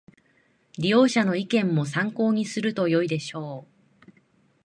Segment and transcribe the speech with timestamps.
[0.79, 3.67] 利用者の意見も参考にするとよいでしょ
[4.07, 4.11] う